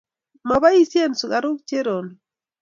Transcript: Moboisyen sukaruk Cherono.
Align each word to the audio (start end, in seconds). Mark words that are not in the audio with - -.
Moboisyen 0.47 1.11
sukaruk 1.19 1.59
Cherono. 1.67 2.11